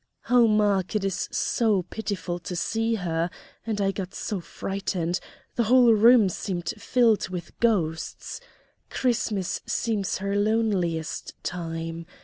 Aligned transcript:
"Oh, 0.31 0.47
Mark, 0.47 0.95
it 0.95 1.03
is 1.05 1.29
so 1.31 1.83
pitiful 1.83 2.39
to 2.39 2.55
see 2.55 2.95
her! 2.95 3.29
and 3.67 3.79
I 3.79 3.91
got 3.91 4.15
so 4.15 4.39
frightened; 4.39 5.19
the 5.53 5.65
whole 5.65 5.93
room 5.93 6.27
seemed 6.27 6.73
filled 6.75 7.29
with 7.29 7.51
ghosts. 7.59 8.41
Christmas 8.89 9.61
seems 9.67 10.17
her 10.17 10.35
loneliest 10.35 11.35
time. 11.43 12.07